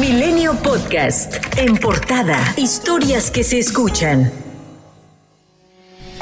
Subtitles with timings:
[0.00, 1.34] Milenio Podcast.
[1.56, 2.38] En portada.
[2.56, 4.30] Historias que se escuchan.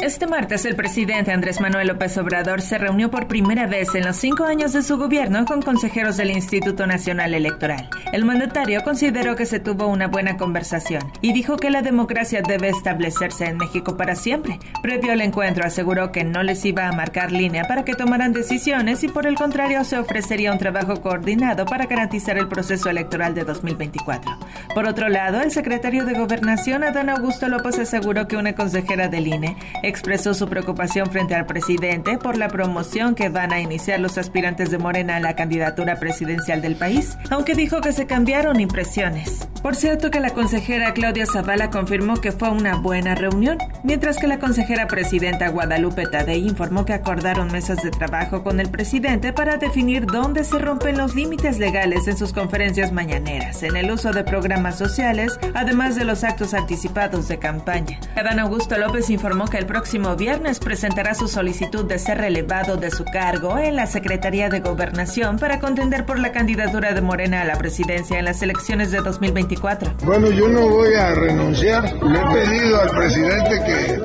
[0.00, 4.16] Este martes el presidente Andrés Manuel López Obrador se reunió por primera vez en los
[4.16, 7.90] cinco años de su gobierno con consejeros del Instituto Nacional Electoral.
[8.16, 12.70] El mandatario consideró que se tuvo una buena conversación y dijo que la democracia debe
[12.70, 14.58] establecerse en México para siempre.
[14.80, 19.04] Previo al encuentro aseguró que no les iba a marcar línea para que tomaran decisiones
[19.04, 23.44] y por el contrario se ofrecería un trabajo coordinado para garantizar el proceso electoral de
[23.44, 24.38] 2024.
[24.74, 29.26] Por otro lado, el secretario de Gobernación Adán Augusto López aseguró que una consejera del
[29.26, 34.16] INE expresó su preocupación frente al presidente por la promoción que van a iniciar los
[34.16, 39.48] aspirantes de Morena a la candidatura presidencial del país, aunque dijo que se cambiaron impresiones.
[39.62, 44.28] Por cierto que la consejera Claudia Zavala confirmó que fue una buena reunión, mientras que
[44.28, 49.56] la consejera presidenta Guadalupe Tadei informó que acordaron mesas de trabajo con el presidente para
[49.56, 54.22] definir dónde se rompen los límites legales en sus conferencias mañaneras, en el uso de
[54.22, 57.98] programas sociales, además de los actos anticipados de campaña.
[58.14, 62.90] Adán Augusto López informó que el próximo viernes presentará su solicitud de ser relevado de
[62.90, 67.44] su cargo en la Secretaría de Gobernación para contender por la candidatura de Morena a
[67.44, 69.92] la presidencia en las elecciones de 2024.
[70.04, 71.84] Bueno, yo no voy a renunciar.
[72.02, 73.98] Le he pedido al presidente que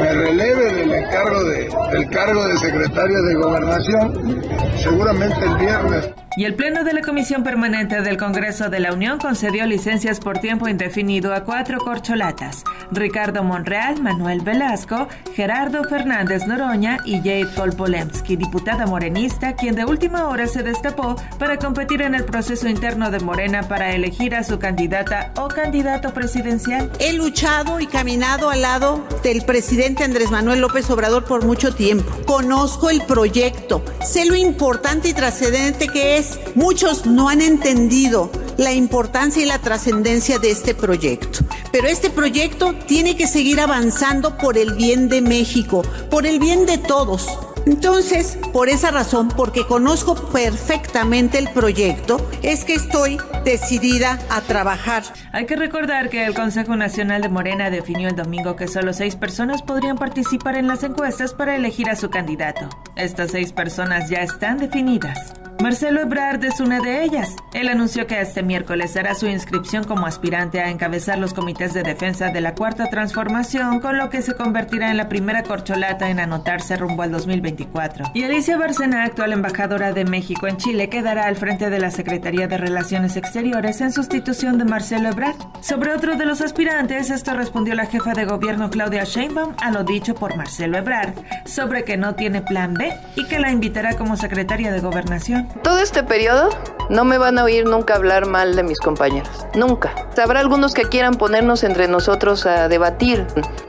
[0.00, 4.42] me releve del del cargo de secretario de Gobernación,
[4.76, 6.10] seguramente el viernes.
[6.36, 10.38] Y el Pleno de la Comisión Permanente del Congreso de la Unión concedió licencias por
[10.38, 12.64] tiempo indefinido a cuatro corcholatas.
[12.92, 20.28] Ricardo Monreal, Manuel Velasco, Gerardo Fernández Noroña y Jade Kolpolemsky, diputada morenista, quien de última
[20.28, 24.58] hora se destapó para competir en el proceso interno de Morena para elegir a su
[24.58, 26.92] candidata o candidato presidencial.
[27.00, 32.10] He luchado y caminado al lado del presidente Andrés Manuel López Obrador por mucho tiempo.
[32.26, 36.17] Conozco el proyecto, sé lo importante y trascendente que es
[36.54, 41.40] muchos no han entendido la importancia y la trascendencia de este proyecto.
[41.70, 46.66] Pero este proyecto tiene que seguir avanzando por el bien de México, por el bien
[46.66, 47.28] de todos.
[47.66, 55.02] Entonces, por esa razón, porque conozco perfectamente el proyecto, es que estoy decidida a trabajar.
[55.32, 59.16] Hay que recordar que el Consejo Nacional de Morena definió el domingo que solo seis
[59.16, 62.68] personas podrían participar en las encuestas para elegir a su candidato.
[62.96, 65.34] Estas seis personas ya están definidas.
[65.60, 67.34] Marcelo Ebrard es una de ellas.
[67.52, 71.82] Él anunció que este miércoles hará su inscripción como aspirante a encabezar los comités de
[71.82, 76.20] defensa de la Cuarta Transformación, con lo que se convertirá en la primera corcholata en
[76.20, 78.12] anotarse rumbo al 2024.
[78.14, 82.46] Y Alicia Bárcena, actual embajadora de México en Chile, quedará al frente de la Secretaría
[82.46, 85.36] de Relaciones Exteriores en sustitución de Marcelo Ebrard.
[85.60, 89.82] Sobre otro de los aspirantes, esto respondió la jefa de gobierno Claudia Sheinbaum a lo
[89.82, 91.14] dicho por Marcelo Ebrard
[91.46, 95.47] sobre que no tiene plan B y que la invitará como secretaria de Gobernación.
[95.62, 96.50] Todo este periodo
[96.88, 99.46] no me van a oír nunca hablar mal de mis compañeros.
[99.54, 99.94] Nunca.
[100.22, 103.26] Habrá algunos que quieran ponernos entre nosotros a debatir,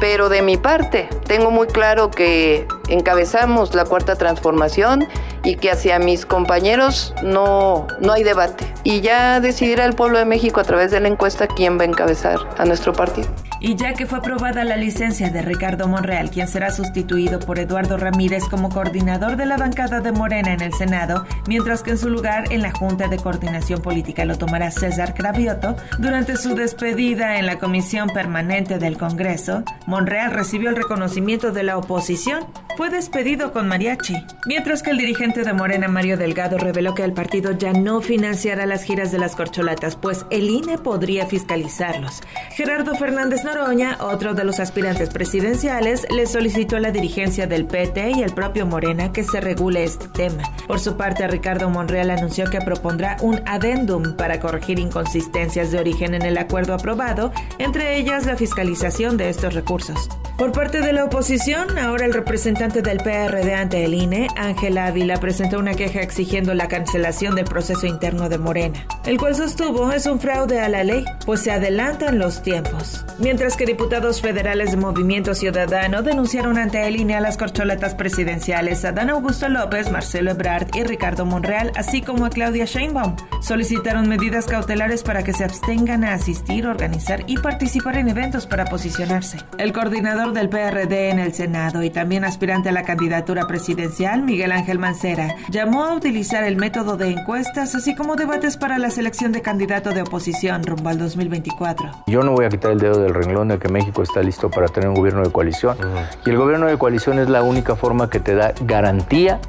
[0.00, 5.06] pero de mi parte tengo muy claro que encabezamos la cuarta transformación
[5.44, 8.72] y que hacia mis compañeros no, no hay debate.
[8.84, 11.86] Y ya decidirá el pueblo de México a través de la encuesta quién va a
[11.86, 13.28] encabezar a nuestro partido.
[13.64, 17.96] Y ya que fue aprobada la licencia de Ricardo Monreal, quien será sustituido por Eduardo
[17.96, 22.10] Ramírez como coordinador de la bancada de Morena en el Senado, mientras que en su
[22.10, 27.46] lugar en la Junta de Coordinación Política lo tomará César Cravioto, durante su despedida en
[27.46, 32.44] la Comisión Permanente del Congreso, Monreal recibió el reconocimiento de la oposición.
[32.76, 37.12] Fue despedido con mariachi, mientras que el dirigente de Morena, Mario Delgado, reveló que el
[37.12, 42.22] partido ya no financiará las giras de las corcholatas, pues el INE podría fiscalizarlos.
[42.56, 48.12] Gerardo Fernández Noroña, otro de los aspirantes presidenciales, le solicitó a la dirigencia del PT
[48.12, 50.42] y el propio Morena que se regule este tema.
[50.66, 56.14] Por su parte, Ricardo Monreal anunció que propondrá un adendum para corregir inconsistencias de origen
[56.14, 60.08] en el acuerdo aprobado, entre ellas la fiscalización de estos recursos.
[60.38, 65.18] Por parte de la oposición, ahora el representante del PRD ante el INE, Ángel Ávila,
[65.20, 70.06] presentó una queja exigiendo la cancelación del proceso interno de Morena, el cual sostuvo es
[70.06, 73.04] un fraude a la ley, pues se adelantan los tiempos.
[73.18, 78.84] Mientras que diputados federales de Movimiento Ciudadano denunciaron ante el INE a las corcholetas presidenciales
[78.84, 83.16] Adán Augusto López, Marcelo Ebrard y Ricardo Monreal, así como a Claudia Sheinbaum.
[83.40, 88.64] Solicitaron medidas cautelares para que se abstengan a asistir, organizar y participar en eventos para
[88.66, 89.38] posicionarse.
[89.58, 94.52] El coordinador del PRD en el Senado y también aspirante a la candidatura presidencial, Miguel
[94.52, 99.32] Ángel Mancera, llamó a utilizar el método de encuestas, así como debates para la selección
[99.32, 102.04] de candidato de oposición rumbo al 2024.
[102.06, 104.68] Yo no voy a quitar el dedo del renglón de que México está listo para
[104.68, 105.76] tener un gobierno de coalición.
[106.24, 109.40] Y el gobierno de coalición es la única forma que te da garantía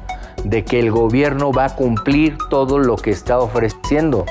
[0.42, 4.24] de que el gobierno va a cumplir todo lo que está ofreciendo,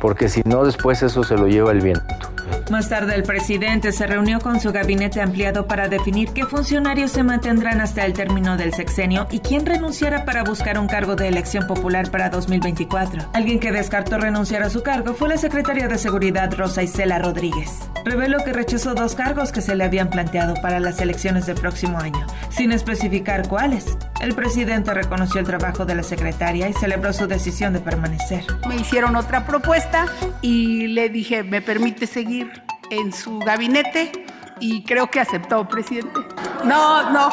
[0.00, 2.35] porque si no después eso se lo lleva el viento.
[2.70, 7.22] Más tarde, el presidente se reunió con su gabinete ampliado para definir qué funcionarios se
[7.22, 11.68] mantendrán hasta el término del sexenio y quién renunciará para buscar un cargo de elección
[11.68, 13.30] popular para 2024.
[13.34, 17.88] Alguien que descartó renunciar a su cargo fue la secretaria de Seguridad Rosa Isela Rodríguez.
[18.04, 21.98] Reveló que rechazó dos cargos que se le habían planteado para las elecciones del próximo
[21.98, 23.96] año, sin especificar cuáles.
[24.20, 28.44] El presidente reconoció el trabajo de la secretaria y celebró su decisión de permanecer.
[28.68, 30.06] Me hicieron otra propuesta
[30.40, 32.55] y le dije, ¿me permite seguir
[32.90, 34.12] en su gabinete?
[34.60, 36.20] Y creo que aceptó, presidente.
[36.64, 37.28] No, no.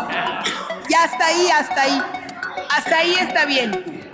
[0.90, 2.02] Ya hasta ahí, hasta ahí.
[2.76, 3.72] Hasta ahí está bien.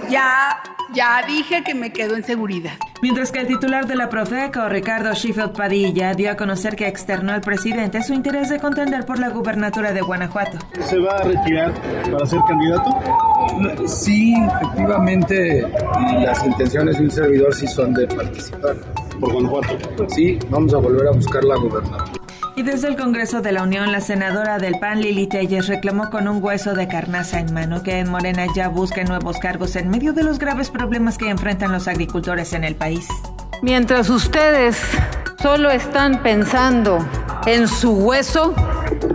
[0.10, 0.62] Ya,
[0.94, 2.74] ya dije que me quedo en seguridad.
[3.02, 7.32] Mientras que el titular de la Profeco, Ricardo Sheffield Padilla, dio a conocer que externó
[7.32, 10.58] al presidente su interés de contender por la gubernatura de Guanajuato.
[10.82, 11.74] ¿Se va a retirar
[12.12, 13.88] para ser candidato?
[13.88, 15.66] Sí, efectivamente,
[16.22, 18.76] las intenciones de un servidor sí son de participar.
[19.20, 20.10] ¿Por Guanajuato?
[20.10, 22.14] Sí, vamos a volver a buscar la gubernatura.
[22.56, 26.28] Y desde el Congreso de la Unión, la senadora del PAN, Lili Telles, reclamó con
[26.28, 30.12] un hueso de carnaza en mano que en Morena ya busquen nuevos cargos en medio
[30.12, 33.08] de los graves problemas que enfrentan los agricultores en el país.
[33.62, 34.78] Mientras ustedes
[35.42, 37.00] solo están pensando
[37.46, 38.54] en su hueso,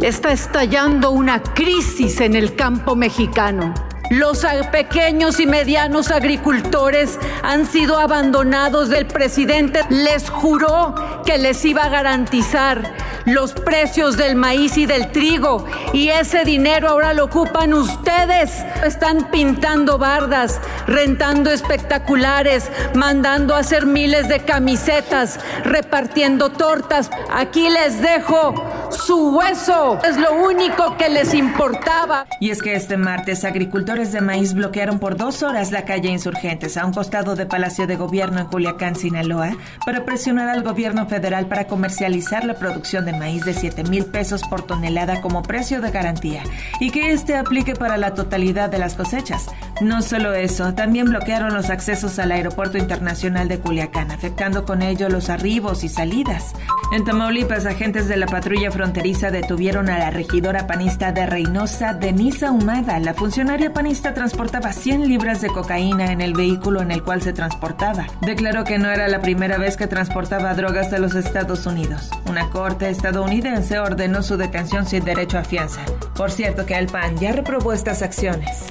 [0.01, 3.75] está estallando una crisis en el campo mexicano.
[4.11, 9.81] Los pequeños y medianos agricultores han sido abandonados del presidente.
[9.89, 12.83] Les juró que les iba a garantizar
[13.25, 15.65] los precios del maíz y del trigo
[15.95, 18.63] y ese dinero ahora lo ocupan ustedes.
[18.85, 27.11] Están pintando bardas, rentando espectaculares, mandando a hacer miles de camisetas, repartiendo tortas.
[27.33, 28.55] Aquí les dejo
[28.95, 29.99] su hueso.
[30.05, 32.27] Es lo único que les importaba.
[32.41, 36.77] Y es que este martes agricultores de maíz bloquearon por dos horas la calle Insurgentes
[36.77, 41.47] a un costado de Palacio de Gobierno en Culiacán, Sinaloa, para presionar al gobierno federal
[41.47, 45.91] para comercializar la producción de maíz de 7 mil pesos por tonelada como precio de
[45.91, 46.43] garantía
[46.81, 49.47] y que este aplique para la totalidad de las cosechas.
[49.81, 55.09] No solo eso, también bloquearon los accesos al Aeropuerto Internacional de Culiacán, afectando con ello
[55.09, 56.55] los arribos y salidas.
[56.95, 62.53] En Tamaulipas, agentes de la patrulla fronteriza detuvieron a la regidora panista de Reynosa, Denisa
[62.53, 63.01] Humada.
[63.01, 67.33] La funcionaria panista transportaba 100 libras de cocaína en el vehículo en el cual se
[67.33, 68.07] transportaba.
[68.21, 72.11] Declaró que no era la primera vez que transportaba drogas a los Estados Unidos.
[72.31, 75.81] Una corte estadounidense ordenó su detención sin derecho a fianza.
[76.15, 78.67] Por cierto que el PAN ya reprobó estas acciones.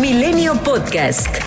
[0.00, 1.38] Milenio Podcast.